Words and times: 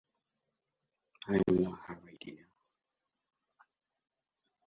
Fue 1.23 1.35
la 1.35 1.37
esposa 1.41 1.85
del 1.93 2.03
rey 2.03 2.17
Conrado. 2.25 2.47